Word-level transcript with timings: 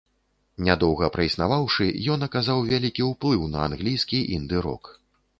Нядоўга 0.67 1.09
праіснаваўшы, 1.17 1.85
ён 2.13 2.25
аказаў 2.27 2.61
вялікі 2.71 3.03
ўплыў 3.11 3.43
на 3.57 3.61
англійскі 3.67 4.23
інды-рок. 4.39 4.83